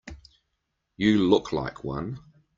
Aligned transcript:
You 0.97 1.19
look 1.29 1.51
like 1.53 1.83
one. 1.83 2.17